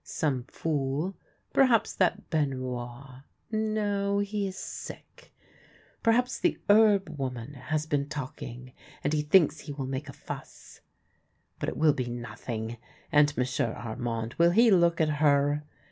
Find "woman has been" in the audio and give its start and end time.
7.19-8.09